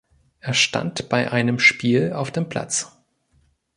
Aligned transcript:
Er 0.39 0.55
stand 0.55 1.09
bei 1.09 1.31
einem 1.31 1.59
Spiel 1.59 2.11
auf 2.13 2.31
dem 2.31 2.49
Platz. 2.49 2.91